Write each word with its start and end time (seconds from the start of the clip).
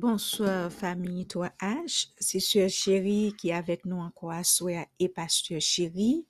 Bonsoir 0.00 0.72
famille 0.72 1.24
3H, 1.24 2.10
c'est 2.20 2.38
Sœur 2.38 2.68
Chérie 2.68 3.34
qui 3.36 3.48
est 3.48 3.52
avec 3.52 3.84
nous 3.84 3.96
encore 3.96 4.30
à 4.30 4.42
et 5.00 5.08
Pasteur 5.08 5.60
Chérie 5.60 6.24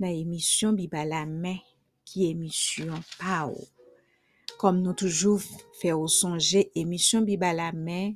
dans 0.00 0.08
l'émission 0.08 0.72
Biba 0.72 1.04
la 1.04 1.26
main 1.26 1.58
qui 2.06 2.24
est 2.24 2.30
émission 2.30 2.94
PAO. 3.18 3.58
Comme 4.56 4.80
nous 4.80 4.94
toujours 4.94 5.42
faire 5.78 5.98
songer 6.08 6.70
émission 6.76 7.20
Biba 7.20 7.52
la 7.52 7.72
main, 7.72 8.14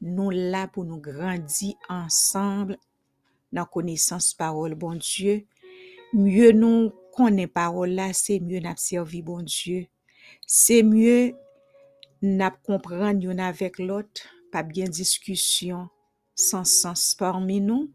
nous 0.00 0.30
là 0.30 0.66
pour 0.66 0.84
nous 0.84 1.00
grandir 1.00 1.74
ensemble 1.88 2.76
dans 3.52 3.66
connaissance 3.66 4.34
parole 4.34 4.74
bon 4.74 4.96
Dieu. 4.96 5.46
Mieux 6.12 6.50
nous 6.50 6.90
connaît 7.14 7.46
parole 7.46 7.90
là, 7.90 8.12
c'est 8.12 8.40
mieux 8.40 8.58
nous 8.58 8.74
servir 8.78 9.22
bon 9.22 9.42
Dieu. 9.42 9.86
C'est 10.44 10.82
mieux 10.82 11.36
nap 12.22 12.58
kompran 12.66 13.22
yon 13.22 13.42
avek 13.42 13.78
lot, 13.82 14.24
pa 14.52 14.64
gen 14.66 14.92
diskusyon, 14.94 15.86
san 16.38 16.66
sens 16.68 17.12
parmi 17.18 17.58
nou, 17.64 17.88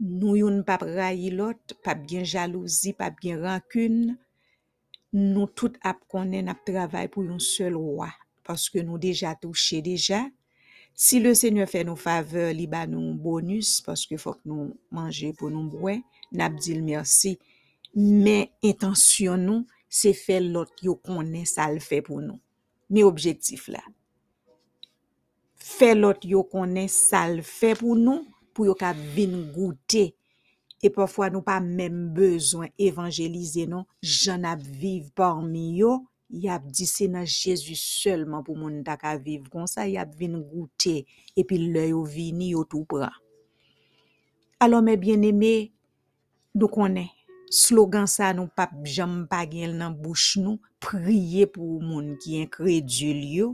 nou 0.00 0.36
yon 0.38 0.62
pap 0.66 0.84
rayi 0.86 1.30
lot, 1.34 1.76
pa 1.84 1.94
gen 1.94 2.26
jalouzi, 2.26 2.94
pa 2.98 3.12
gen 3.22 3.42
rankun, 3.44 4.14
nou 5.12 5.48
tout 5.52 5.76
ap 5.86 6.00
konen 6.10 6.50
ap 6.52 6.62
travay 6.68 7.10
pou 7.12 7.26
yon 7.26 7.42
sel 7.42 7.76
wwa, 7.78 8.10
paske 8.46 8.82
nou 8.86 8.98
deja 9.02 9.36
touche 9.38 9.82
deja, 9.84 10.26
Si 10.94 11.20
le 11.20 11.32
Seigneur 11.34 11.68
fè 11.70 11.82
nou 11.88 11.96
faveur, 11.96 12.50
li 12.52 12.66
ba 12.70 12.84
nou 12.88 13.14
bonus, 13.24 13.78
paske 13.84 14.18
fòk 14.20 14.42
nou 14.48 14.72
manje 14.92 15.32
pou 15.38 15.48
nou 15.52 15.64
mbwen, 15.64 16.02
nap 16.36 16.58
dil 16.60 16.82
l 16.82 16.84
mersi. 16.84 17.38
Men, 17.96 18.50
intansyon 18.64 19.46
nou, 19.48 19.64
se 19.88 20.12
fè 20.16 20.38
lot 20.44 20.84
yo 20.84 20.98
konen 21.00 21.48
sa 21.48 21.70
l 21.72 21.80
fè 21.82 22.02
pou 22.04 22.20
nou. 22.20 22.40
mi 22.92 23.04
objektif 23.06 23.66
la. 23.72 23.82
Fè 25.62 25.92
lot 25.96 26.24
yo 26.28 26.42
konen 26.50 26.90
sal 26.92 27.40
fè 27.46 27.72
pou 27.78 27.96
nou, 27.98 28.26
pou 28.52 28.68
yo 28.68 28.76
ka 28.78 28.92
vin 29.14 29.38
goutè. 29.54 30.10
E 30.82 30.90
pwafwa 30.90 31.28
nou 31.30 31.46
pa 31.46 31.60
menm 31.62 32.10
bezwen 32.16 32.72
evanjelize 32.80 33.68
nou, 33.70 33.86
jan 34.02 34.44
ap 34.50 34.62
viv 34.62 35.12
parmi 35.16 35.78
yo, 35.78 36.00
yap 36.32 36.64
di 36.66 36.88
se 36.88 37.06
nan 37.10 37.28
Jezu 37.28 37.76
selman 37.78 38.42
pou 38.44 38.58
moun 38.58 38.80
tak 38.86 39.06
a 39.06 39.14
viv. 39.16 39.46
Kon 39.52 39.70
sa 39.70 39.86
yap 39.86 40.12
vin 40.18 40.40
goutè, 40.40 41.02
epi 41.38 41.60
lè 41.62 41.88
yo 41.92 42.02
vini 42.08 42.50
yo 42.56 42.66
tou 42.66 42.88
pran. 42.88 43.14
Alon 44.62 44.84
mè 44.86 44.98
bien 44.98 45.22
eme, 45.26 45.70
nou 46.58 46.70
konen, 46.70 47.08
slogan 47.52 48.08
sa 48.08 48.32
nou 48.36 48.48
pap 48.56 48.72
mm. 48.72 48.86
jam 48.88 49.16
bagel 49.30 49.76
nan 49.76 49.94
bouch 49.98 50.38
nou, 50.40 50.56
priye 50.82 51.44
pou 51.50 51.80
moun 51.84 52.14
ki 52.22 52.40
inkredul 52.42 53.20
yo, 53.28 53.48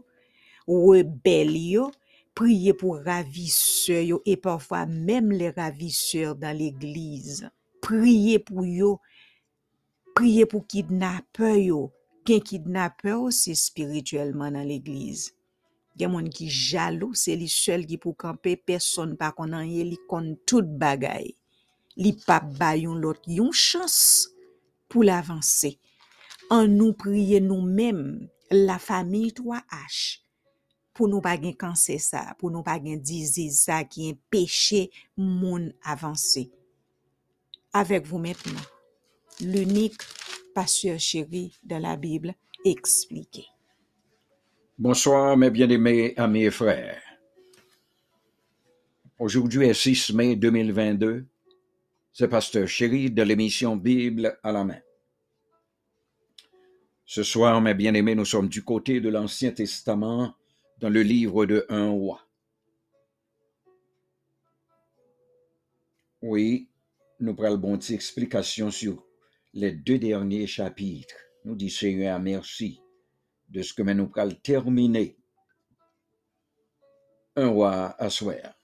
rebel 0.69 1.55
yo, 1.59 1.89
priye 2.39 2.75
pou 2.79 3.01
ravisseur 3.03 4.05
yo, 4.07 4.21
e 4.23 4.37
parfwa 4.39 4.85
mem 4.87 5.33
le 5.35 5.51
ravisseur 5.57 6.37
dan 6.39 6.55
l'eglize. 6.59 7.51
Priye 7.85 8.39
pou 8.43 8.63
yo, 8.67 8.97
priye 10.15 10.47
pou 10.51 10.63
kidnapper 10.71 11.59
yo, 11.59 11.89
gen 12.29 12.45
kidnapper 12.45 13.17
yo 13.17 13.33
se 13.35 13.57
spirituelman 13.59 14.55
nan 14.59 14.71
l'eglize. 14.71 15.35
Gen 15.99 16.13
moun 16.15 16.29
ki 16.31 16.47
jalou, 16.47 17.17
se 17.19 17.35
li 17.35 17.49
sel 17.51 17.83
ki 17.89 17.99
pou 17.99 18.15
kampe, 18.15 18.55
person 18.63 19.17
pa 19.19 19.33
konan 19.35 19.67
ye 19.67 19.83
li 19.83 19.99
kon 20.07 20.37
tout 20.47 20.67
bagay. 20.79 21.33
Li 21.99 22.15
pap 22.25 22.47
bayon 22.59 23.01
lot 23.03 23.27
yon 23.27 23.51
chans 23.53 24.29
pou 24.89 25.05
l'avanse. 25.07 25.75
An 26.55 26.71
nou 26.79 26.95
priye 26.97 27.43
nou 27.45 27.61
la 28.55 28.79
fami 28.81 29.27
3H, 29.37 30.23
pou 30.97 31.11
nou 31.11 31.21
pa 31.21 31.35
gen 31.37 31.53
kanse 31.59 31.99
sa, 32.01 32.23
pou 32.39 32.49
nou 32.55 32.65
pa 32.65 32.79
gen 32.81 33.03
dizi 33.03 33.51
sa 33.53 33.83
ki 33.85 34.13
en 34.13 34.21
peche 34.33 34.87
moun 35.19 35.69
avanse. 35.85 36.47
Avek 37.77 38.07
vou 38.09 38.23
pasyor 40.59 40.99
chéri 40.99 41.53
de 41.63 41.77
la 41.77 41.97
Bible 41.97 42.35
explike. 42.65 43.45
Bonsoir, 44.77 45.37
mes 45.37 45.51
bien-aimés 45.51 46.15
amis 46.17 46.45
et 46.45 46.51
frères. 46.51 47.03
Aujourd'hui 49.19 49.67
est 49.67 49.75
6 49.75 50.13
mai 50.15 50.35
2022. 50.35 51.27
C'est 52.19 52.27
Pasteur 52.27 52.67
Chéri 52.67 53.13
de 53.13 53.23
l'émission 53.23 53.77
Bible 53.77 54.41
à 54.43 54.51
la 54.51 54.65
main. 54.65 54.81
Ce 57.07 57.23
soir, 57.23 57.61
mes 57.61 57.75
bien-aimés, 57.75 58.17
nous 58.17 58.25
sommes 58.25 58.49
du 58.49 58.65
côté 58.65 59.01
de 59.01 59.09
l'Ancien 59.09 59.53
Testament 59.53 60.35
dans 60.79 60.89
le 60.89 61.03
livre 61.03 61.47
de 61.47 61.65
Un 61.69 61.91
roi. 61.91 62.21
Oui, 66.21 66.69
nous 67.21 67.37
prenons 67.37 67.57
bonne 67.57 67.81
explication 67.89 68.73
sur 68.73 69.07
les 69.53 69.71
deux 69.71 70.01
derniers 70.01 70.49
chapitres. 70.49 71.15
Nous 71.45 71.55
disons 71.55 71.79
Seigneur 71.79 72.19
merci 72.19 72.81
de 73.49 73.63
ce 73.63 73.73
que 73.73 73.83
nous 73.83 74.09
prenons 74.09 74.35
terminer. 74.43 75.17
Un 77.37 77.47
roi 77.47 77.95
à 77.97 78.11
soir. 78.11 78.58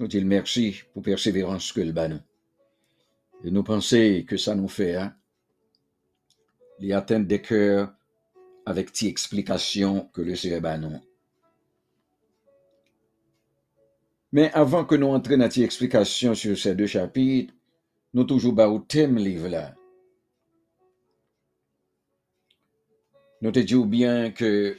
Nous 0.00 0.06
disons 0.06 0.26
merci 0.26 0.82
pour 0.92 1.02
persévérance 1.02 1.72
que 1.72 1.80
le 1.80 1.92
banon. 1.92 2.22
Et 3.42 3.50
nous 3.50 3.64
pensons 3.64 4.24
que 4.26 4.36
ça 4.36 4.54
nous 4.54 4.68
fait, 4.68 4.94
hein, 4.94 5.14
les 6.78 6.92
atteindre 6.92 7.26
des 7.26 7.42
cœurs 7.42 7.92
avec 8.64 8.92
tes 8.92 9.06
explications 9.06 10.06
que 10.12 10.22
le 10.22 10.36
Seigneur 10.36 10.60
banon. 10.60 11.00
Mais 14.30 14.52
avant 14.52 14.84
que 14.84 14.94
nous 14.94 15.08
entrions 15.08 15.38
dans 15.38 15.48
tes 15.48 15.62
explications 15.64 16.34
sur 16.34 16.56
ces 16.56 16.74
deux 16.74 16.86
chapitres, 16.86 17.54
nous 18.14 18.24
toujours 18.24 18.52
bas 18.52 18.68
au 18.68 18.78
thème 18.78 19.16
livre 19.16 19.48
là. 19.48 19.74
Nous 23.40 23.50
te 23.50 23.60
disons 23.60 23.86
bien 23.86 24.30
que 24.30 24.76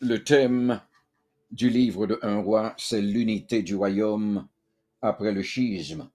le 0.00 0.24
thème 0.24 0.80
du 1.54 1.70
livre 1.70 2.08
de 2.08 2.18
Un 2.22 2.40
roi, 2.40 2.74
c'est 2.76 3.00
l'unité 3.00 3.62
du 3.62 3.76
royaume 3.76 4.48
après 5.00 5.30
le 5.30 5.42
schisme. 5.42 6.10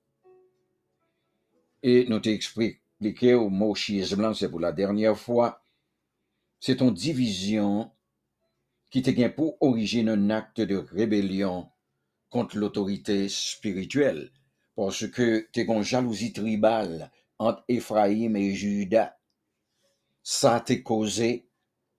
Et 1.82 2.06
nous 2.10 2.20
t'expliqué 2.20 3.36
au 3.36 3.50
mot 3.50 3.74
schisme, 3.74 4.34
c'est 4.34 4.50
pour 4.50 4.60
la 4.60 4.74
dernière 4.74 5.18
fois, 5.18 5.64
c'est 6.60 6.82
une 6.82 6.94
division 6.94 7.90
qui 8.90 9.02
te 9.02 9.28
pour 9.30 9.56
origine 9.62 10.10
un 10.10 10.30
acte 10.30 10.60
de 10.60 10.76
rébellion 10.76 11.70
contre 12.30 12.58
l'autorité 12.58 13.30
spirituelle, 13.30 14.32
parce 14.76 15.08
que 15.08 15.48
t'es 15.54 15.66
une 15.66 15.84
jalousie 15.84 16.34
tribale 16.34 17.12
entre 17.38 17.64
Éphraïm 17.70 18.36
et 18.36 18.54
Juda. 18.56 19.18
Ça 20.22 20.60
t'a 20.60 20.76
causé 20.76 21.49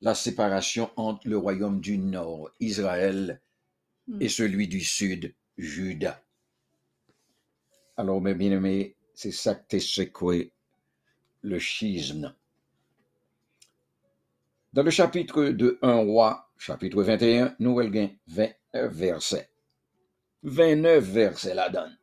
la 0.00 0.14
séparation 0.14 0.90
entre 0.96 1.28
le 1.28 1.36
royaume 1.36 1.80
du 1.80 1.98
nord, 1.98 2.50
Israël, 2.60 3.40
Hmm. 4.10 4.20
et 4.20 4.28
celui 4.28 4.66
du 4.66 4.80
sud, 4.80 5.34
Juda. 5.56 6.20
Alors, 7.96 8.20
mes 8.20 8.34
bien-aimés, 8.34 8.96
c'est 9.14 9.30
ça 9.30 9.54
que 9.54 9.66
t'es 9.68 9.78
secoué, 9.78 10.52
le 11.42 11.60
schisme. 11.60 12.34
Dans 14.72 14.82
le 14.82 14.90
chapitre 14.90 15.44
de 15.44 15.78
1 15.82 15.94
roi, 15.94 16.50
chapitre 16.58 17.02
21, 17.02 17.54
nous 17.60 17.78
avons 17.78 18.10
29 18.26 18.92
versets. 18.92 19.48
29 20.42 21.04
versets 21.04 21.54
la 21.54 21.68
donne. 21.68 21.96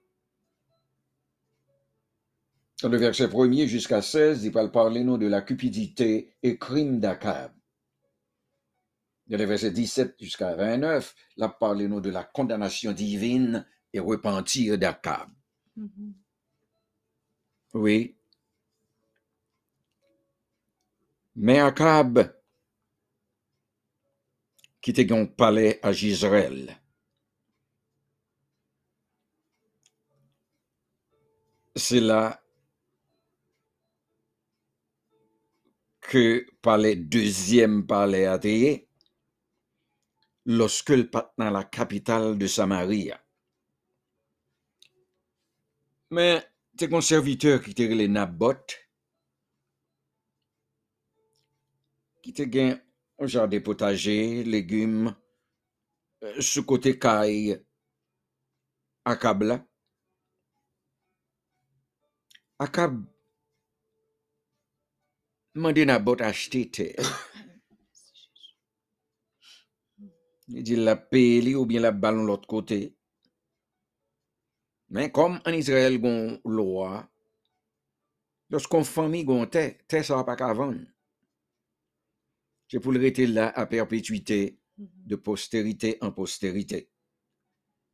Dans 2.82 2.90
le 2.90 2.98
verset 2.98 3.28
1er 3.28 3.68
jusqu'à 3.68 4.02
16, 4.02 4.46
il 4.46 4.52
va 4.52 4.68
parler 4.70 5.04
nous 5.04 5.18
de 5.18 5.28
la 5.28 5.42
cupidité 5.42 6.36
et 6.44 6.58
crime 6.58 7.00
d'Akab. 7.00 7.57
Dans 9.28 9.38
le 9.38 9.46
verset 9.46 9.72
17 9.72 10.16
jusqu'à 10.22 10.56
29, 10.56 11.16
là 11.38 11.50
parle 11.50 11.84
nous 11.84 12.00
de 12.00 12.10
la 12.10 12.24
condamnation 12.24 12.94
divine 12.94 13.66
et 13.94 14.00
repentir 14.00 14.78
d'Akab. 14.78 15.30
Mhm. 15.76 16.14
Oui. 17.74 18.16
Mais 21.36 21.60
Akab, 21.60 22.34
qui 24.82 24.92
était 24.92 25.12
un 25.12 25.26
palais 25.26 25.80
à 25.84 25.92
Gisraël, 25.92 26.78
c'est 31.76 32.00
là 32.00 32.42
que 36.02 36.46
palais, 36.62 36.96
deuxième 36.96 37.86
palais 37.86 38.26
a 38.26 38.40
loske 40.48 40.96
l 40.96 41.08
pat 41.12 41.34
nan 41.40 41.52
la 41.54 41.64
kapital 41.68 42.38
de 42.40 42.48
Samaria. 42.48 43.18
Men, 46.16 46.40
te 46.80 46.88
konserviteur 46.88 47.60
ki 47.64 47.74
te 47.76 47.88
rele 47.90 48.08
Nabot, 48.08 48.76
ki 52.24 52.32
te 52.38 52.48
gen 52.52 52.78
jade 53.34 53.60
potaje, 53.66 54.44
legume, 54.48 55.12
euh, 56.24 56.40
sou 56.40 56.64
kote 56.70 56.96
kay 57.02 57.58
akab 59.08 59.44
la. 59.50 59.60
Akab 62.64 63.02
mande 65.60 65.84
Nabot 65.86 66.24
achete 66.24 66.64
te. 66.72 66.88
Il 70.50 70.64
dit 70.64 70.76
la 70.76 70.96
paye 70.96 71.56
ou 71.56 71.66
bien 71.66 71.82
la 71.82 71.92
ballon 71.92 72.24
l'autre 72.24 72.48
côté. 72.48 72.96
Mais 74.90 75.12
comme 75.12 75.42
en 75.46 75.52
Israël, 75.52 76.00
gon 76.00 76.40
loi, 76.46 77.10
lorsqu'on 78.50 78.84
famille 78.84 79.26
gon 79.26 79.46
terre, 79.46 79.76
terre 79.88 80.06
ça 80.06 80.16
va 80.16 80.24
pas 80.24 80.38
qu'à 80.38 80.54
vendre. 80.54 80.80
C'est 82.70 82.80
pour 82.80 82.92
le 82.92 83.00
rester 83.00 83.28
là 83.28 83.50
à 83.50 83.66
perpétuité, 83.66 84.60
de 84.78 85.16
postérité 85.16 85.98
en 86.02 86.12
postérité. 86.12 86.90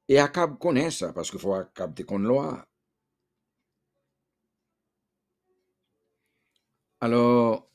Et 0.07 0.19
Akab 0.19 0.57
connaît 0.59 0.91
ça, 0.91 1.13
parce 1.13 1.31
qu'il 1.31 1.39
faut 1.39 1.53
Akab 1.53 1.95
te 1.95 2.03
qu'on 2.03 2.19
loi. 2.19 2.67
Alors, 6.99 7.69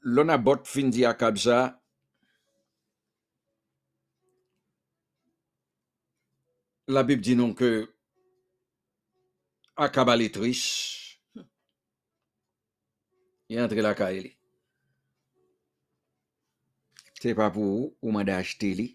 l'on 0.00 0.28
a 0.28 0.38
bot 0.38 0.64
fin 0.64 0.88
dit 0.88 1.04
Akab 1.04 1.36
ça, 1.36 1.79
la 6.90 7.04
Bib 7.06 7.22
di 7.22 7.36
nou 7.38 7.54
ke 7.54 7.70
akabali 9.78 10.28
trish, 10.34 10.66
yantre 13.50 13.84
la 13.84 13.94
ka 13.98 14.10
e 14.10 14.20
li. 14.26 14.32
Se 17.20 17.34
pa 17.36 17.50
pou 17.54 17.70
ou, 17.76 17.88
ou 18.02 18.14
mande 18.16 18.34
achete 18.34 18.72
li. 18.78 18.88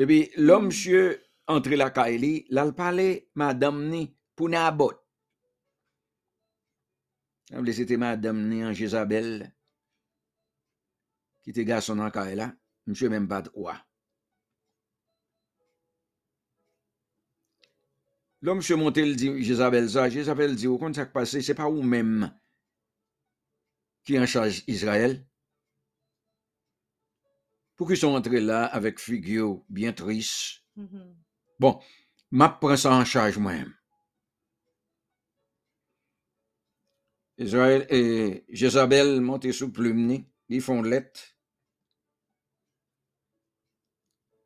E 0.00 0.06
bi, 0.08 0.22
lom 0.42 0.70
chye 0.74 1.02
antre 1.52 1.78
la 1.78 1.90
ka 1.94 2.08
e 2.10 2.16
li, 2.20 2.32
lal 2.54 2.74
pale 2.76 3.08
madam 3.38 3.84
ni 3.90 4.06
pou 4.36 4.50
na 4.50 4.66
abot. 4.68 4.98
Am 7.54 7.66
li 7.66 7.74
se 7.74 7.86
te 7.88 7.96
madam 7.98 8.44
ni 8.48 8.64
an 8.66 8.76
Jezabel, 8.78 9.38
ki 11.42 11.54
te 11.56 11.64
gason 11.66 12.02
an 12.04 12.12
ka 12.14 12.28
e 12.30 12.36
la, 12.38 12.50
msye 12.86 13.10
menm 13.10 13.30
pat 13.30 13.48
wak. 13.54 13.89
L'homme, 18.42 18.58
monsieur, 18.58 18.76
monté, 18.76 19.02
il 19.02 19.16
dit, 19.16 19.42
Jézabel 19.42 19.90
ça, 19.90 20.08
Jézabel 20.08 20.56
dit, 20.56 20.66
au 20.66 20.78
compte 20.78 20.94
ça 20.94 21.04
qui 21.06 21.12
passe, 21.12 21.38
c'est 21.38 21.54
pas 21.54 21.68
vous 21.68 21.82
même 21.82 22.32
qui 24.04 24.18
en 24.18 24.26
charge 24.26 24.62
Israël. 24.66 25.26
Pour 27.76 27.88
qu'ils 27.88 27.96
sont 27.98 28.14
entrés 28.14 28.40
là 28.40 28.64
avec 28.66 28.98
figure 28.98 29.62
bien 29.68 29.92
triste. 29.92 30.62
Mhm. 30.76 31.16
Bon, 31.58 31.80
m'a 32.30 32.48
prend 32.48 32.76
ça 32.76 32.92
en 32.92 33.04
charge 33.04 33.38
moi-même. 33.38 33.74
Israël 37.38 37.86
et 37.88 38.44
Jézabel 38.50 39.20
montent 39.20 39.50
sous 39.52 39.72
plume, 39.72 40.24
ils 40.48 40.60
font 40.60 40.82
lettre. 40.82 41.20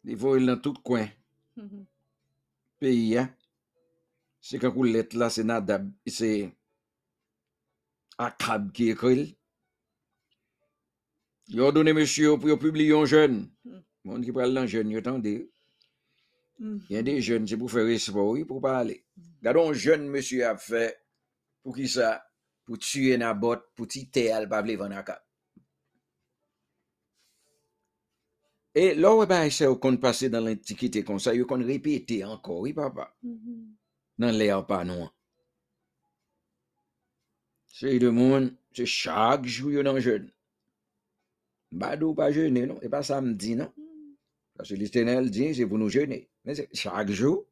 Ils 0.04 0.16
vont 0.16 0.40
dans 0.40 0.60
tout 0.60 0.74
coin 0.74 1.08
Mhm. 1.56 1.86
pays. 2.78 3.18
Hein? 3.18 3.34
C'est 4.46 4.58
quand 4.58 4.74
vous 4.74 4.84
lettre 4.84 5.16
là, 5.16 5.30
c'est 5.30 5.42
Nadab, 5.42 5.90
c'est 6.06 6.52
Akab 8.18 8.72
qui 8.72 8.90
écrit. 8.90 9.38
Ils 11.48 11.62
ont 11.62 11.72
donné 11.72 11.94
monsieur 11.94 12.36
pour 12.36 12.58
publier 12.58 12.92
un 12.92 13.06
jeune. 13.06 13.50
Hmm. 13.64 13.80
Monde 14.04 14.22
qui 14.22 14.32
parle 14.32 14.52
dans 14.52 14.66
jeune, 14.66 14.94
attendez. 14.94 15.50
Mhm. 16.58 16.84
Il 16.90 16.94
y 16.94 16.98
a 16.98 17.02
des 17.02 17.22
jeunes, 17.22 17.48
c'est 17.48 17.56
pour 17.56 17.70
faire 17.70 17.88
espoir, 17.88 18.36
pour 18.46 18.60
parler. 18.60 19.06
Regardons 19.38 19.70
un 19.70 19.72
jeune 19.72 20.08
monsieur 20.08 20.46
a 20.46 20.58
fait, 20.58 21.02
pour 21.62 21.74
qui 21.74 21.88
ça? 21.88 22.22
Pour 22.66 22.78
tuer 22.78 23.16
Nabot, 23.16 23.56
pour 23.74 23.88
titer 23.88 24.30
al 24.30 24.46
pas 24.46 24.60
vle 24.60 24.76
vendre 24.76 24.98
Akab. 24.98 25.20
Et 28.74 28.94
là, 28.94 29.14
ouais, 29.16 29.26
ben, 29.26 29.48
ça, 29.48 29.74
qu'on 29.74 29.96
passé 29.96 30.28
dans 30.28 30.40
l'Antiquité 30.40 31.02
comme 31.02 31.18
ça, 31.18 31.32
qu'on 31.44 31.64
répétait 31.64 32.24
encore, 32.24 32.60
oui, 32.60 32.74
papa, 32.74 33.16
nan 34.18 34.36
lè 34.38 34.50
an 34.54 34.64
panon 34.68 35.06
an. 35.06 35.12
Se 37.74 37.90
yi 37.90 37.98
de 37.98 38.10
moun, 38.14 38.52
se 38.76 38.86
chak 38.86 39.46
jou 39.50 39.72
yo 39.74 39.82
nan 39.82 39.98
jen. 40.02 40.28
Badou 41.74 42.14
pa 42.14 42.30
jene, 42.30 42.66
non? 42.70 42.78
E 42.82 42.90
pa 42.90 43.02
samdi, 43.02 43.56
non? 43.58 43.72
Kase 44.54 44.78
listenel 44.78 45.26
di, 45.34 45.48
se 45.58 45.66
pou 45.66 45.80
nou 45.80 45.90
jene. 45.90 46.20
Men 46.46 46.58
se 46.60 46.68
chak 46.78 47.10
jou. 47.10 47.42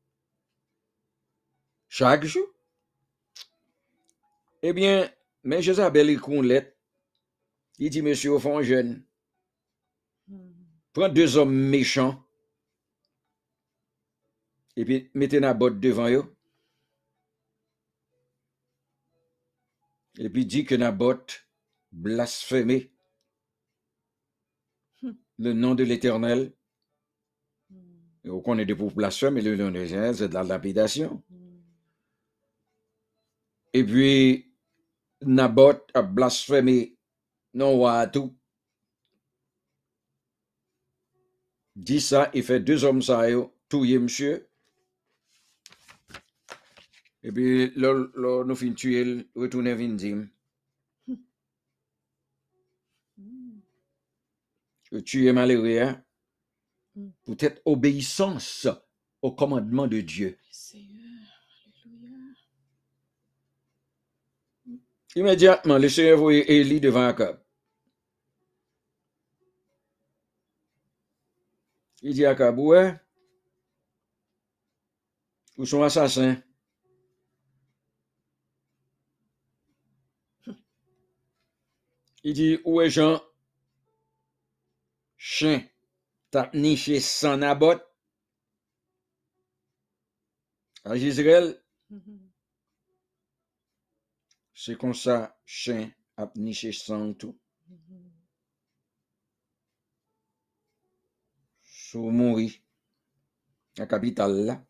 Chak 1.90 2.28
jou. 2.28 2.46
Ebyen, 4.62 5.08
men 5.42 5.64
je 5.66 5.74
sabel 5.74 6.14
yi 6.14 6.20
kon 6.22 6.46
let. 6.46 6.70
Yi 7.82 7.90
di, 7.90 8.04
monsye, 8.06 8.30
ou 8.30 8.38
fon 8.42 8.62
jen. 8.62 9.00
Pren 10.94 11.10
deux 11.10 11.38
om 11.40 11.50
mechans. 11.50 12.20
Epi, 14.78 15.02
mette 15.18 15.40
nan 15.42 15.58
bot 15.58 15.74
devan 15.82 16.12
yo. 16.12 16.22
Et 20.18 20.30
puis, 20.30 20.46
dit 20.46 20.64
que 20.64 20.74
Nabot 20.74 21.26
blasphémé 21.92 22.90
Hmm. 25.02 25.12
le 25.38 25.52
nom 25.52 25.74
de 25.74 25.84
l'Éternel. 25.84 26.52
On 28.24 28.40
connaît 28.40 28.64
des 28.66 28.74
pour 28.74 28.92
blasphème, 28.92 29.36
et 29.38 29.42
le 29.42 29.56
nom 29.56 29.70
de 29.70 29.80
l'Éternel, 29.80 30.14
c'est 30.14 30.28
de 30.28 30.34
la 30.34 30.44
lapidation. 30.44 31.22
Mhm. 31.28 31.62
Et 33.72 33.84
puis, 33.84 34.52
Nabot 35.22 35.74
a 35.94 36.02
blasphémé 36.02 36.96
non 37.54 37.86
à 37.86 38.06
tout. 38.06 38.34
Dit 41.76 42.00
ça, 42.00 42.30
il 42.34 42.42
fait 42.42 42.60
deux 42.60 42.84
hommes 42.84 43.02
ça, 43.02 43.22
touye 43.68 43.98
monsieur. 43.98 44.48
Et 47.24 47.30
puis, 47.32 47.70
là, 47.76 47.92
là, 48.16 48.44
nous 48.44 48.54
fin 48.56 48.72
tuer, 48.72 49.26
retourner 49.34 49.74
vin 49.74 49.94
dim. 49.94 50.28
Tuer 55.04 55.32
malheureux, 55.32 55.78
hein, 55.80 56.02
Hmm. 56.94 57.08
pour 57.24 57.36
être 57.40 57.62
obéissance 57.64 58.68
au 59.22 59.32
commandement 59.32 59.86
de 59.86 60.02
Dieu. 60.02 60.36
Seigneur, 60.50 61.22
Alléluia. 61.86 62.34
Immédiatement, 65.16 65.78
le 65.78 65.88
Seigneur 65.88 66.18
voyait 66.18 66.50
Élie 66.52 66.80
devant 66.80 67.06
Akab. 67.06 67.40
Il 72.02 72.12
dit 72.12 72.26
à 72.26 72.30
Akab, 72.30 72.58
ouais, 72.58 72.94
ou 75.56 75.64
son 75.64 75.82
assassin. 75.82 76.36
Il 82.24 82.34
dit, 82.34 82.58
où 82.64 82.80
est 82.80 82.90
Jean? 82.90 83.20
Chien, 85.16 85.66
t'as 86.30 86.50
niché 86.54 87.00
sans 87.00 87.36
Nabot. 87.36 87.80
À 90.84 90.96
Israël, 90.96 91.62
c'est 94.52 94.76
comme 94.76 94.94
ça, 94.94 95.38
chien 95.44 95.92
a 96.16 96.30
niché 96.34 96.72
sans 96.72 97.14
tout. 97.14 97.38
Sous 101.62 102.10
mourir 102.10 102.52
la 103.76 103.86
capitale 103.86 104.44
là. 104.44 104.66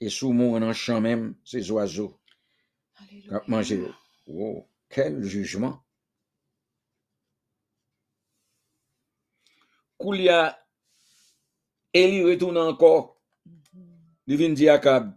Et 0.00 0.08
sous 0.08 0.32
mourir 0.32 0.60
dans 0.60 0.68
le 0.68 0.72
champ 0.72 1.00
même 1.00 1.36
ces 1.44 1.70
oiseaux. 1.70 2.20
Qui 3.08 3.28
mangé. 3.46 3.86
Oh 4.26 4.68
quel 4.88 5.22
jugement 5.22 5.85
Koulia, 9.98 10.58
Eli 11.92 12.22
retourne 12.22 12.58
encore. 12.58 13.22
Divin 14.26 14.52
dit 14.52 14.68
à 14.68 14.78
Cab. 14.78 15.16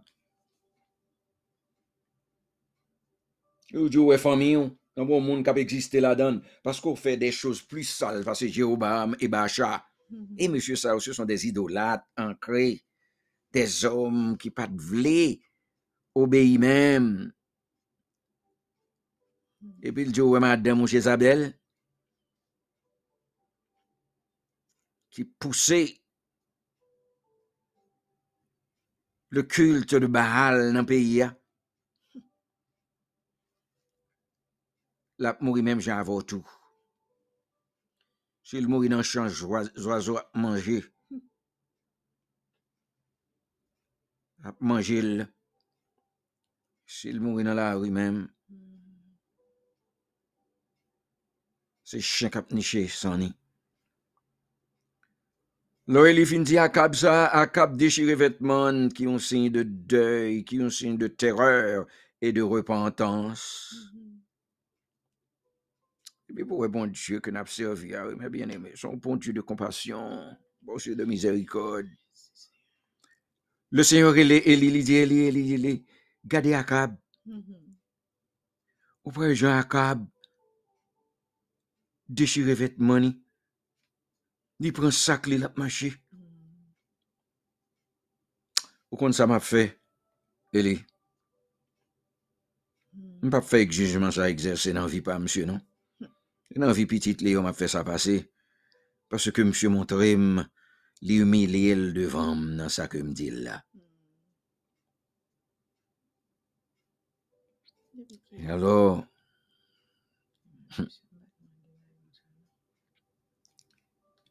Yo 3.70 3.88
dit, 3.88 3.98
ouais, 3.98 4.18
famille, 4.18 4.70
dans 4.96 5.04
bon 5.04 5.20
monde 5.20 5.44
qui 5.44 5.60
existe 5.60 5.94
là-dedans. 5.94 6.40
Parce 6.62 6.80
qu'on 6.80 6.96
fait 6.96 7.16
des 7.16 7.32
choses 7.32 7.62
plus 7.62 7.84
sales. 7.84 8.24
Parce 8.24 8.40
que 8.40 8.48
Jérobaam 8.48 9.16
et 9.20 9.28
Bacha. 9.28 9.84
Et 10.38 10.48
monsieur 10.48 10.74
ça 10.74 10.96
aussi 10.96 11.14
sont 11.14 11.24
des 11.24 11.46
idolâtres 11.46 12.06
ancrés. 12.16 12.82
Des 13.52 13.84
hommes 13.84 14.36
qui 14.38 14.50
pas 14.50 14.66
de 14.66 15.38
obéissent 16.14 16.58
même. 16.58 17.32
Et 19.82 19.92
puis 19.92 20.04
il 20.04 20.12
dit, 20.12 20.20
ouais, 20.20 20.40
madame, 20.40 20.80
ou 20.80 20.88
Isabelle. 20.88 21.59
Qui 25.10 25.24
poussait 25.24 26.00
le 29.30 29.42
culte 29.42 29.94
de 29.94 30.06
Baal 30.06 30.72
dans 30.72 30.80
le 30.80 30.86
pays. 30.86 31.22
a. 31.22 31.36
La 35.18 35.36
mourir 35.40 35.62
même 35.64 35.80
j'en 35.80 35.98
avant 35.98 36.20
tout. 36.22 36.44
S'il 38.42 38.68
mourit 38.68 38.90
dans 38.90 38.98
le 38.98 39.02
champ, 39.02 39.28
oiseaux 39.28 40.18
à 40.18 40.30
manger. 40.34 40.84
À 44.44 44.54
manger. 44.60 45.00
le- 45.02 45.26
S'il 46.84 47.20
mourit 47.22 47.44
dans 47.44 47.54
la 47.54 47.74
rue 47.74 47.90
même, 47.90 48.28
c'est 51.84 52.00
chien 52.00 52.30
qui 52.30 52.38
a 52.38 52.44
niché 52.52 52.88
sans 52.88 53.18
nid. 53.18 53.34
Là, 55.86 56.08
il 56.08 56.26
fin 56.26 56.40
dit 56.40 56.58
Akab 56.58 56.94
ça, 56.94 57.26
Akab 57.26 57.76
déchiré 57.76 58.14
vêtements 58.14 58.88
qui 58.88 59.06
ont 59.06 59.18
signe 59.18 59.50
de 59.50 59.62
deuil, 59.62 60.44
qui 60.44 60.60
ont 60.60 60.70
signe 60.70 60.96
de 60.96 61.08
terreur 61.08 61.86
et 62.20 62.32
de 62.32 62.42
repentance. 62.42 63.74
Et 66.28 66.32
puis 66.32 66.44
pour 66.44 66.68
bon 66.68 66.86
Dieu 66.86 67.18
que 67.18 67.30
nous 67.30 67.38
avons 67.38 67.46
servi, 67.46 67.92
mes 68.16 68.28
bien-aimés, 68.28 68.72
son 68.76 68.96
bon 68.96 69.16
Dieu 69.16 69.32
de 69.32 69.40
compassion, 69.40 70.22
bon 70.62 70.76
Dieu 70.76 70.94
de 70.94 71.04
miséricorde. 71.04 71.88
Le 73.70 73.82
Seigneur, 73.82 74.16
il 74.16 74.30
est, 74.30 74.42
il 74.46 74.62
il 74.62 74.84
dit, 74.84 74.94
il 74.94 75.12
est, 75.12 75.28
il 75.32 75.66
est, 75.66 75.84
gardez 76.24 76.54
Akab, 76.54 76.96
auprès 79.02 79.28
de 79.28 79.34
Jean 79.34 79.58
Akab, 79.58 80.06
déchiré 82.08 82.54
vêtements, 82.54 83.12
Ni 84.60 84.72
pren 84.76 84.92
sak 84.92 85.28
li 85.30 85.38
lap 85.40 85.56
mache. 85.60 85.90
Ou 88.90 88.98
kon 89.00 89.14
sa 89.16 89.28
map 89.30 89.44
fe, 89.46 89.68
Eli? 90.52 90.74
Mpap 93.22 93.46
fe 93.46 93.60
ek 93.64 93.74
jujman 93.76 94.12
sa 94.14 94.26
egzerse 94.32 94.72
nan 94.74 94.88
vi 94.90 95.02
pa, 95.04 95.18
msye, 95.20 95.46
non? 95.46 95.60
Nan 96.58 96.74
vi 96.74 96.88
pitit 96.90 97.22
li 97.22 97.36
yo 97.36 97.44
map 97.44 97.56
fe 97.58 97.68
sa 97.70 97.84
pase, 97.86 98.16
pase 99.10 99.30
ke 99.36 99.44
msye 99.46 99.70
montrem 99.70 100.40
li 101.06 101.20
humili 101.20 101.68
el 101.70 101.90
devan 101.94 102.56
nan 102.58 102.72
sa 102.72 102.88
ke 102.90 103.02
mdil 103.04 103.44
la. 103.46 103.60
E 108.40 108.48
alor, 108.50 109.04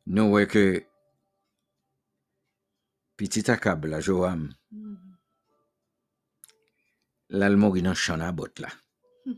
alors, 0.09 0.25
nous 0.25 0.29
voyons 0.29 0.47
que 0.47 0.83
petit 3.15 3.49
Akab, 3.49 3.85
là, 3.85 3.99
Joam, 3.99 4.53
là, 7.29 7.49
le 7.49 7.55
mori 7.55 7.81
dans 7.81 7.89
le 7.89 7.95
champ 7.95 8.19
à 8.19 8.31
botte, 8.31 8.59
là. 8.59 8.69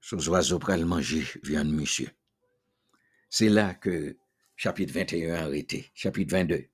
Sous 0.00 0.28
oiseaux 0.28 0.58
pral 0.58 0.84
monsieur. 0.84 2.10
C'est 3.30 3.48
là 3.48 3.72
que 3.74 4.18
chapitre 4.54 4.92
21 4.92 5.34
a 5.34 5.42
arrêté, 5.44 5.90
chapitre 5.94 6.32
22. 6.32 6.66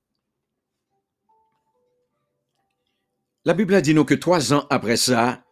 La 3.45 3.53
Bible 3.53 3.73
a 3.73 3.81
dit 3.81 3.93
nous 3.93 4.03
que 4.03 4.13
trois 4.13 4.53
ans 4.53 4.67
après 4.69 4.97
ça, 4.97 5.45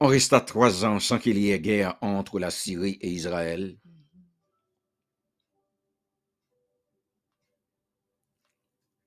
on 0.00 0.08
resta 0.08 0.40
trois 0.40 0.84
ans 0.84 1.00
sans 1.00 1.18
qu'il 1.18 1.38
y 1.38 1.50
ait 1.50 1.60
guerre 1.60 1.96
entre 2.02 2.38
la 2.38 2.50
Syrie 2.50 2.98
et 3.00 3.08
Israël. 3.08 3.78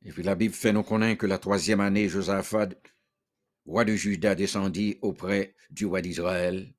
Et 0.04 0.12
puis 0.12 0.24
la 0.24 0.36
Bible 0.36 0.56
fait 0.56 0.74
nous 0.74 0.84
connaître 0.84 1.20
que 1.20 1.28
la 1.28 1.38
troisième 1.38 1.82
année, 1.82 2.10
Josaphat, 2.10 2.70
roi 3.66 3.86
de 3.86 3.94
Juda, 3.94 4.34
descendit 4.34 4.98
auprès 5.02 5.56
du 5.70 5.86
roi 5.86 6.02
d'Israël. 6.02 6.74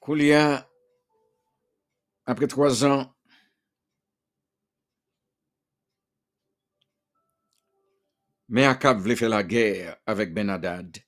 Koulia, 0.00 0.68
après 2.26 2.46
trois 2.46 2.84
ans, 2.84 3.13
mais 8.48 8.64
Akab 8.64 8.98
voulait 8.98 9.16
faire 9.16 9.30
la 9.30 9.42
guerre 9.42 9.96
avec 10.06 10.32
Ben 10.34 10.50
Hadad. 10.50 10.98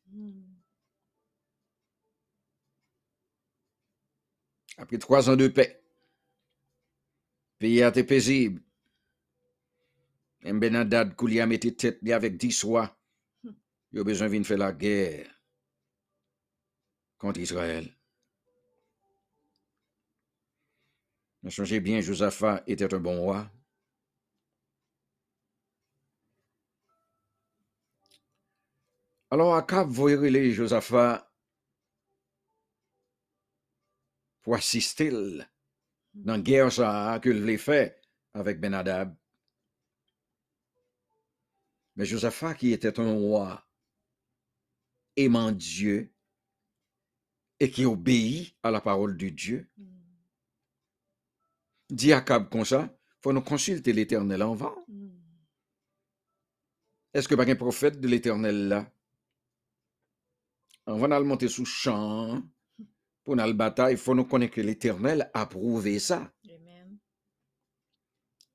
Après 4.78 4.98
trois 4.98 5.30
ans 5.30 5.36
de 5.36 5.48
paix, 5.48 5.82
pays 7.58 7.82
a 7.82 7.88
été 7.88 8.04
paisible. 8.04 8.62
Et 10.42 10.52
Ben 10.52 10.76
Hadad, 10.76 11.14
Koulia 11.16 11.46
mettait 11.46 11.72
tête 11.72 11.98
avec 12.10 12.36
dix 12.36 12.62
rois. 12.62 12.96
Il 13.92 14.00
a 14.00 14.04
besoin 14.04 14.28
de 14.28 14.42
faire 14.42 14.58
la 14.58 14.72
guerre 14.72 15.30
contre 17.18 17.40
Israël. 17.40 17.96
Mais 21.42 21.50
songez 21.50 21.80
bien, 21.80 22.00
Josaphat 22.00 22.62
était 22.66 22.92
un 22.92 22.98
bon 22.98 23.20
roi. 23.20 23.50
Alors 29.30 29.56
Akab 29.56 29.88
voyait 29.88 30.52
Josaphat 30.52 31.28
pour 34.42 34.54
assister 34.54 35.10
dans 35.10 36.32
la 36.32 36.38
guerre 36.38 36.70
ça 36.70 37.18
que 37.20 37.30
voulait 37.30 37.58
faire 37.58 37.94
avec 38.34 38.60
Ben 38.60 38.72
Hadad. 38.72 39.16
Mais 41.96 42.04
Josaphat, 42.04 42.54
qui 42.54 42.72
était 42.72 43.00
un 43.00 43.14
roi 43.14 43.66
aimant 45.16 45.50
Dieu 45.50 46.12
et 47.58 47.70
qui 47.70 47.84
obéit 47.84 48.54
à 48.62 48.70
la 48.70 48.80
parole 48.80 49.16
de 49.16 49.28
Dieu, 49.30 49.68
dit 51.90 52.12
à 52.12 52.18
Akab 52.18 52.48
comme 52.48 52.64
ça, 52.64 52.96
faut 53.22 53.32
nous 53.32 53.40
consulter 53.40 53.92
l'Éternel 53.92 54.42
en 54.42 54.54
vain. 54.54 54.76
Est-ce 57.12 57.26
que 57.26 57.34
pas 57.34 57.48
un 57.48 57.56
prophète 57.56 57.98
de 57.98 58.06
l'Éternel 58.06 58.68
là? 58.68 58.92
On 60.86 60.98
va 60.98 61.18
le 61.18 61.24
monter 61.24 61.48
sous 61.48 61.64
champ 61.64 62.42
pour 63.24 63.34
la 63.34 63.52
bataille, 63.52 63.94
il 63.94 63.98
faut 63.98 64.14
nous 64.14 64.24
connaître 64.24 64.54
que 64.54 64.60
l'Éternel 64.60 65.28
a 65.34 65.46
prouvé 65.46 65.98
ça. 65.98 66.32
Amen. 66.48 66.96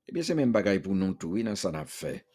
Eh 0.08 0.12
bien, 0.12 0.22
c'est 0.22 0.34
même 0.34 0.50
bagaille 0.50 0.80
pour 0.80 0.94
nous 0.94 1.12
tout, 1.12 1.28
oui, 1.28 1.44
dans 1.44 1.54
ça 1.54 1.70
n'a 1.70 1.84
fait. 1.84 2.26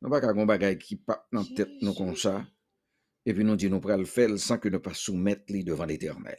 Nous 0.00 0.08
pas 0.08 0.24
un 0.24 0.46
bagaille 0.46 0.78
qui 0.78 0.94
pas 0.94 1.26
dans 1.32 1.40
la 1.40 1.56
tête 1.56 1.70
nous 1.82 1.94
comme 1.94 2.14
ça, 2.14 2.46
et 3.26 3.34
puis 3.34 3.42
nous 3.42 3.56
dit 3.56 3.68
nous 3.68 3.80
pral 3.80 3.98
le 3.98 4.06
faire 4.06 4.38
sans 4.38 4.58
que 4.58 4.68
nous 4.68 4.78
pas 4.78 4.94
soumettre 4.94 5.52
lui 5.52 5.64
devant 5.64 5.84
l'Éternel. 5.84 6.38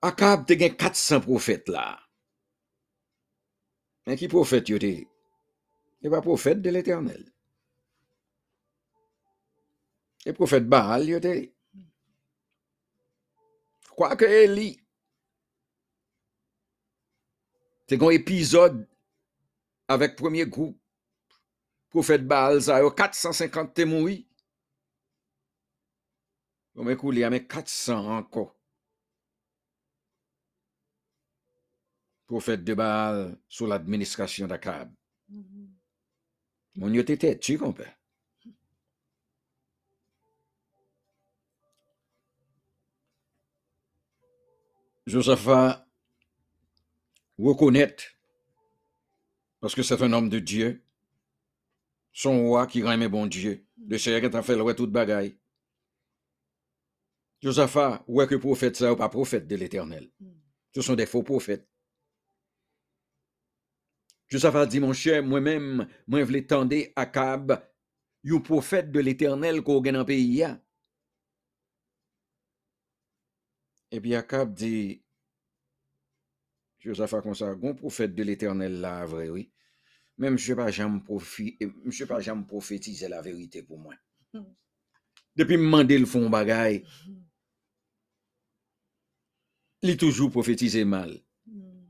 Akab 0.00 0.46
te 0.46 0.54
gen 0.54 0.74
400 0.74 1.20
prophètes 1.20 1.68
là. 1.68 2.00
Mais 4.06 4.16
qui 4.16 4.28
prophète 4.28 4.68
yo 4.70 4.78
te? 4.78 5.04
Il 6.00 6.10
pas 6.10 6.22
prophète 6.22 6.62
de 6.62 6.70
l'Éternel. 6.70 7.35
Et 10.26 10.32
prophète 10.32 10.68
Baal 10.68 11.08
yo 11.08 11.20
te. 11.20 11.32
Quoique 13.96 14.24
Eli, 14.24 14.78
c'est 17.88 18.02
un 18.02 18.10
épisode 18.10 18.86
avec 19.88 20.16
premier 20.16 20.46
groupe 20.46 20.78
prophète 21.96 22.26
Baal, 22.26 22.60
ça 22.60 22.80
yo 22.80 22.90
450 22.90 23.72
te 23.72 23.82
mouri. 23.82 24.28
Bon, 26.74 26.84
mais 26.84 26.94
il 27.02 27.18
y 27.18 27.24
a 27.24 27.30
mais 27.30 27.46
400 27.46 28.18
encore. 28.18 28.54
Prophète 32.26 32.64
de 32.64 32.74
Baal 32.74 33.38
sous 33.48 33.64
l'administration 33.66 34.46
d'Akab. 34.46 34.92
Mon 36.74 36.92
yo 36.92 37.02
te 37.02 37.14
tête, 37.14 37.40
tu 37.40 37.56
comprends? 37.56 37.84
Josaphat 45.06 45.86
reconnaît, 47.38 47.96
parce 49.60 49.74
que 49.74 49.82
c'est 49.82 50.02
un 50.02 50.12
homme 50.12 50.28
de 50.28 50.40
Dieu, 50.40 50.82
son 52.12 52.48
roi 52.48 52.66
qui 52.66 52.82
rend 52.82 52.98
bon 53.08 53.26
Dieu, 53.26 53.64
le 53.88 53.98
Seigneur 53.98 54.28
qui 54.28 54.36
a 54.36 54.42
fait 54.42 54.56
le 54.56 54.74
toute 54.74 54.90
bagaille. 54.90 55.38
Josaphat, 57.40 58.04
ouais 58.08 58.26
que 58.26 58.34
prophète 58.34 58.76
ça 58.76 58.92
ou 58.92 58.96
pas 58.96 59.08
prophète 59.08 59.46
de 59.46 59.54
l'éternel? 59.54 60.10
Ce 60.74 60.82
sont 60.82 60.94
des 60.94 61.06
faux 61.06 61.22
prophètes. 61.22 61.68
Josaphat 64.28 64.66
dit, 64.66 64.80
mon 64.80 64.92
cher, 64.92 65.22
moi-même, 65.22 65.86
moi, 66.08 66.18
je 66.20 66.24
voulais 66.24 66.46
tendre 66.46 66.74
Akab 66.96 67.64
yon 68.24 68.40
prophète 68.40 68.90
de 68.90 68.98
l'éternel 68.98 69.62
qu'on 69.62 69.84
gen 69.84 69.94
dans 69.94 70.04
pays. 70.04 70.44
Et 73.90 74.00
puis 74.00 74.14
Akab 74.14 74.52
dit, 74.52 75.02
Josaphat 76.80 77.22
comme 77.22 77.34
ça, 77.34 77.54
prophète 77.76 78.14
de 78.14 78.22
l'éternel 78.22 78.80
là, 78.80 79.04
vrai, 79.04 79.28
oui. 79.28 79.50
Mais 80.18 80.30
profi, 81.04 81.56
eh, 81.60 81.66
monsieur 81.84 82.06
pas 82.06 82.20
jamais 82.20 82.44
prophétiser 82.44 83.08
la 83.08 83.20
vérité 83.20 83.62
pour 83.62 83.78
moi. 83.78 83.94
Depuis 85.36 85.58
me 85.58 85.64
demander 85.64 85.98
le 85.98 86.06
fond 86.06 86.30
bagay, 86.30 86.82
il 89.82 89.96
toujours 89.98 90.30
prophétisé 90.30 90.84
mal. 90.84 91.20
Hmm. 91.46 91.84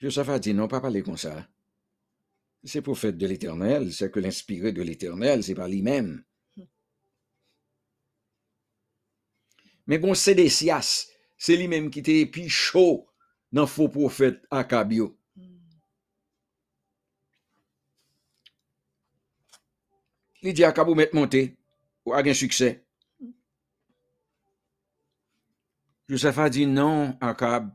Josaphat 0.00 0.40
dit 0.40 0.54
non, 0.54 0.66
pas 0.66 0.80
parler 0.80 1.02
comme 1.02 1.16
ça. 1.16 1.48
C'est 2.64 2.82
prophète 2.82 3.16
de 3.16 3.26
l'éternel, 3.26 3.92
c'est 3.92 4.10
que 4.10 4.18
l'inspiré 4.18 4.72
de 4.72 4.82
l'éternel, 4.82 5.44
c'est 5.44 5.54
pas 5.54 5.68
Mais 9.88 9.98
bon, 9.98 10.14
Sédécias, 10.14 11.08
c'est 11.38 11.56
lui-même 11.56 11.90
qui 11.90 12.00
était 12.00 12.26
plus 12.26 12.50
chaud 12.50 13.08
dans 13.50 13.66
faux 13.66 13.88
prophète 13.88 14.42
Akab 14.50 14.92
yo. 14.92 15.18
Hmm. 15.34 15.58
Il 20.42 20.52
dit 20.52 20.62
Akab 20.62 20.90
ou 20.90 20.94
mettre 20.94 21.14
monter, 21.14 21.56
ou 22.04 22.12
a 22.12 22.20
un 22.20 22.34
succès. 22.34 22.84
Josaphat 26.06 26.50
dit 26.50 26.66
non, 26.66 27.16
Akab, 27.22 27.74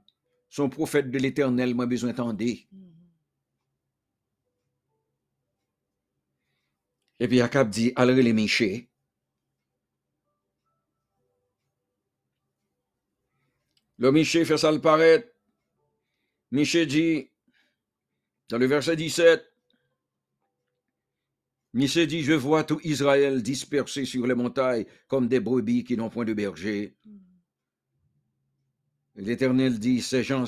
son 0.50 0.70
prophète 0.70 1.10
de 1.10 1.17
l'éternel 1.17 1.74
m'a 1.74 1.88
besoin 1.88 2.13
d'entendre. 2.13 2.46
Hmm. 2.72 2.91
Et 7.20 7.27
puis 7.27 7.41
Akab 7.41 7.72
dit, 7.72 7.91
allez 7.96 8.22
les 8.22 8.34
Miché. 8.34 8.92
Le 13.97 14.12
Miché 14.12 14.45
fait 14.45 14.57
ça 14.57 14.71
le 14.71 14.81
paraître. 14.81 15.29
Miché 16.51 16.85
dit, 16.85 17.29
dans 18.50 18.57
le 18.57 18.65
verset 18.65 18.95
17, 18.95 19.43
Miché 21.73 22.05
dit, 22.05 22.21
je 22.21 22.33
vois 22.33 22.63
tout 22.63 22.79
Israël 22.83 23.41
dispersé 23.41 24.05
sur 24.05 24.27
les 24.27 24.35
montagnes 24.35 24.85
comme 25.07 25.27
des 25.27 25.39
brebis 25.39 25.83
qui 25.83 25.97
n'ont 25.97 26.09
point 26.09 26.25
de 26.25 26.33
berger. 26.33 26.95
L'Éternel 29.15 29.79
dit, 29.79 30.01
ces 30.01 30.23
gens 30.23 30.45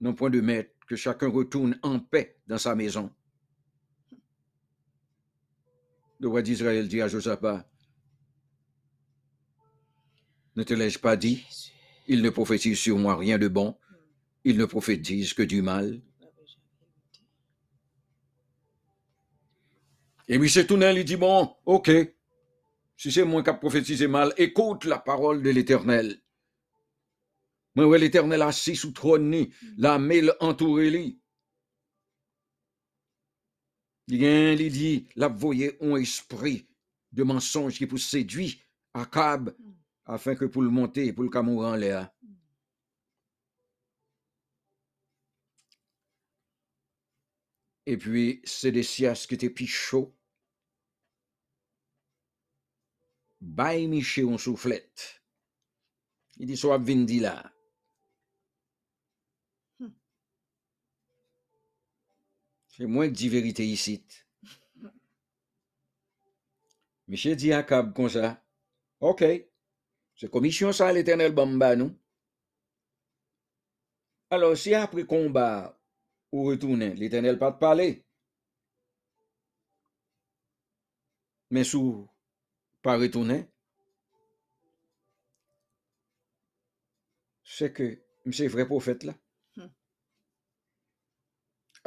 n'ont 0.00 0.14
point 0.14 0.30
de 0.30 0.40
maître, 0.40 0.70
que 0.86 0.96
chacun 0.96 1.28
retourne 1.28 1.78
en 1.82 1.98
paix 1.98 2.38
dans 2.46 2.58
sa 2.58 2.74
maison. 2.74 3.10
Le 6.20 6.28
roi 6.28 6.42
d'Israël 6.42 6.88
dit 6.88 7.02
à 7.02 7.08
Josaphat, 7.08 7.68
ne 10.56 10.62
te 10.62 10.72
l'ai-je 10.72 10.98
pas 10.98 11.16
dit, 11.16 11.44
Jésus. 12.06 12.18
il 12.18 12.22
ne 12.22 12.30
prophétise 12.30 12.78
sur 12.78 12.98
moi 12.98 13.16
rien 13.16 13.38
de 13.38 13.48
bon, 13.48 13.76
il 14.44 14.56
ne 14.56 14.64
prophétise 14.64 15.34
que 15.34 15.42
du 15.42 15.62
mal. 15.62 16.00
Et 20.28 20.48
c'est 20.48 20.66
tout 20.66 20.80
il 20.80 21.04
dit, 21.04 21.16
bon, 21.16 21.54
ok, 21.66 21.90
si 22.96 23.12
c'est 23.12 23.24
moi 23.24 23.42
qui 23.42 23.50
a 23.50 23.54
prophétisé 23.54 24.06
mal, 24.06 24.32
écoute 24.38 24.84
la 24.84 24.98
parole 24.98 25.42
de 25.42 25.50
l'Éternel. 25.50 26.20
Moi, 27.74 27.86
ouais, 27.86 27.98
l'Éternel 27.98 28.40
assis 28.42 28.76
sous 28.76 28.92
trône, 28.92 29.46
la 29.76 29.98
mêle 29.98 30.32
entouré 30.40 30.90
lui. 30.90 31.20
Il 34.06 34.70
dit, 34.70 35.08
la 35.16 35.28
voyez 35.28 35.76
un 35.82 35.96
esprit 35.96 36.68
de 37.12 37.22
mensonge 37.22 37.76
qui 37.76 37.86
pour 37.86 37.98
séduire 37.98 38.54
Akab. 38.92 39.54
Afin 40.06 40.34
que 40.34 40.44
pour 40.44 40.62
le 40.62 40.70
monter, 40.70 41.12
pour 41.12 41.24
le 41.24 41.30
camourir 41.30 41.70
en 41.70 41.76
l'air. 41.76 42.10
Et 47.86 47.96
puis, 47.96 48.40
c'est 48.44 48.72
des 48.72 48.82
sias 48.82 49.26
qui 49.28 49.34
étaient 49.34 49.66
chauds. 49.66 50.14
Baille 53.40 53.88
Miché 53.88 54.24
on 54.24 54.38
soufflette. 54.38 55.22
Il 56.38 56.46
dit, 56.46 56.56
soit 56.56 56.78
vindi 56.78 57.20
là. 57.20 57.52
C'est 62.66 62.86
moi 62.86 63.06
qui 63.06 63.12
dis 63.12 63.28
vérité 63.28 63.64
ici. 63.64 64.04
Miché 67.08 67.36
dit 67.36 67.52
à 67.52 67.58
Akab 67.58 67.94
comme 67.94 68.08
ça. 68.08 68.42
OK. 69.00 69.22
Se 70.14 70.30
komisyon 70.30 70.74
sa 70.76 70.92
l'Eternel 70.94 71.34
bamba 71.34 71.74
nou. 71.76 71.90
Alors, 74.30 74.56
si 74.58 74.74
apre 74.74 75.04
komba 75.06 75.46
ou 76.32 76.48
retounen, 76.50 76.94
l'Eternel 76.98 77.38
pa 77.38 77.50
te 77.54 77.60
pale. 77.62 77.88
Men 81.54 81.66
sou 81.68 82.02
pa 82.82 82.96
retounen, 82.98 83.44
se 87.54 87.70
ke 87.74 87.90
mse 88.26 88.48
vre 88.50 88.66
profet 88.70 89.06
la. 89.06 89.14
Hmm. 89.54 89.70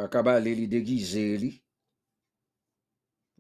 Akaba 0.04 0.38
li 0.40 0.56
li 0.56 0.68
degize 0.72 1.24
li. 1.42 1.52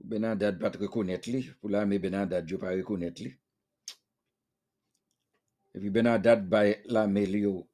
Benan 0.08 0.40
dad 0.40 0.60
bat 0.60 0.76
rekonet 0.80 1.28
li. 1.32 1.44
Pou 1.60 1.72
la 1.72 1.86
me 1.88 2.00
benan 2.04 2.28
dad 2.32 2.50
yo 2.50 2.60
pa 2.60 2.76
rekonet 2.76 3.24
li. 3.24 3.32
Et 5.78 5.80
puis 5.80 5.92
Benadad 5.92 6.50
bay 6.50 6.82
la 6.88 7.06
melio. 7.06 7.70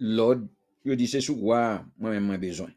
L'ordre, 0.00 0.46
je 0.84 0.92
dis 0.92 1.08
c'est 1.08 1.22
sous 1.22 1.40
quoi 1.40 1.82
moi-même 1.96 2.30
j'ai 2.30 2.36
besoin? 2.36 2.70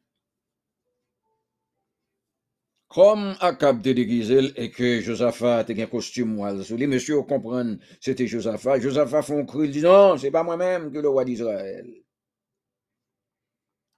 Comme 2.87 3.35
Akab 3.41 3.81
te 3.81 3.89
déguisé 3.89 4.53
et 4.55 4.71
que 4.71 5.01
Josaphat 5.01 5.65
te 5.65 5.73
un 5.73 5.87
costume 5.87 6.35
moelle 6.35 6.63
sous 6.63 6.77
lui, 6.77 6.87
monsieur 6.87 7.21
comprendre 7.23 7.77
c'était 7.99 8.27
Josaphat. 8.27 8.79
Josaphat 8.79 9.23
font 9.23 9.45
cru, 9.45 9.65
il 9.65 9.71
dit 9.71 9.81
non, 9.81 10.17
c'est 10.17 10.31
pas 10.31 10.43
moi-même 10.43 10.89
que 10.93 10.99
le 10.99 11.09
roi 11.09 11.25
d'Israël. 11.25 11.93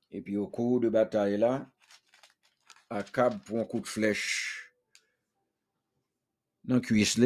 Et 0.09 0.23
puis 0.23 0.37
au 0.37 0.47
cours 0.47 0.79
de 0.79 0.89
bataille 0.89 1.37
là, 1.37 1.69
Akab 2.89 3.43
prend 3.43 3.59
un 3.59 3.65
coup 3.65 3.79
de 3.79 3.85
flèche 3.85 4.73
dans 6.63 6.75
le 6.75 6.81
cuisse 6.81 7.19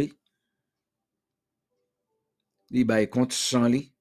li. 2.71 3.10
Compte 3.10 3.34
sans 3.34 3.67
lui 3.67 3.93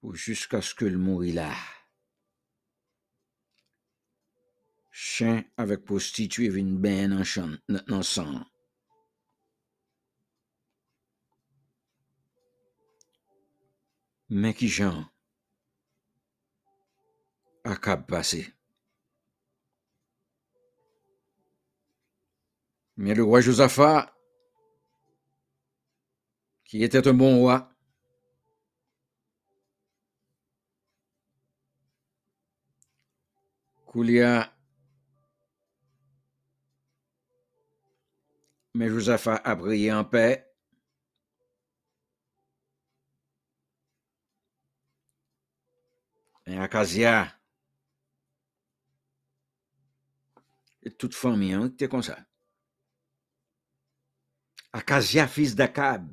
pour 0.00 0.16
jusqu'à 0.16 0.60
ce 0.60 0.74
que 0.74 0.84
le 0.84 0.98
mourit 0.98 1.32
là. 1.32 1.54
Chien 4.90 5.44
avec 5.56 5.84
prostituée 5.84 6.48
vin 6.48 6.64
ben 6.64 7.12
en 7.12 7.24
chan, 7.24 7.56
dans 7.68 8.02
sang. 8.02 8.44
Mais 14.28 14.54
qui 14.54 14.68
Jean 14.68 15.06
Akab 17.64 18.06
passé. 18.06 18.52
Mais 22.96 23.14
le 23.14 23.22
roi 23.22 23.40
Josaphat, 23.40 24.12
qui 26.72 26.82
était 26.82 27.06
un 27.06 27.12
bon 27.12 27.36
roi, 27.36 27.70
Koulia, 33.84 34.50
mais 38.72 38.88
Josaphat 38.88 39.42
a 39.44 39.54
prié 39.54 39.92
en 39.92 40.02
paix. 40.06 40.50
Et 46.46 46.56
Akazia, 46.56 47.38
et 50.82 50.90
toute 50.90 51.14
famille, 51.14 51.52
hein, 51.52 51.68
t'es 51.68 51.86
comme 51.86 52.02
ça. 52.02 52.18
Akazia, 54.72 55.28
fils 55.28 55.54
d'Akab, 55.54 56.10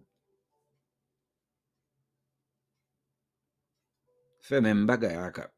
fait 4.49 4.61
même 4.61 4.89
Akab. 4.89 5.51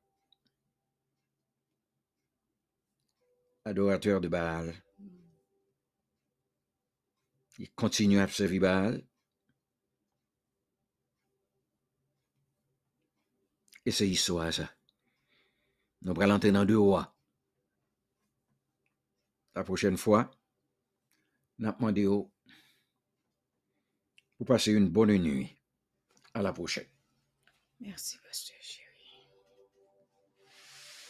Adorateur 3.64 4.20
de 4.20 4.28
Baal. 4.28 4.74
Il 7.58 7.72
continue 7.72 8.20
à 8.20 8.28
servir 8.28 8.62
Baal. 8.62 9.08
Et 13.86 13.92
c'est 13.92 14.10
histoire, 14.10 14.52
ça. 14.54 14.70
Nous 16.02 16.20
allons 16.20 16.36
entrer 16.36 16.52
dans 16.52 16.66
deux 16.66 16.78
rois. 16.78 17.16
La 19.56 19.64
prochaine 19.64 19.98
fois, 19.98 20.30
n'a 21.60 21.72
demandé 21.72 22.06
pour 24.38 24.48
passer 24.48 24.72
une 24.74 24.90
bonne 24.90 25.18
nuit. 25.18 25.56
À 26.34 26.42
la 26.42 26.54
prochaine. 26.54 26.88
Merci, 27.80 28.18
Pasteur. 28.20 28.81